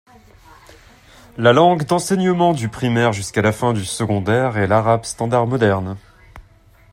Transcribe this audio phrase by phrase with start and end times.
[1.37, 5.95] La langue d'enseignement du primaire jusqu'à la fin du secondaire est l'arabe standard moderne.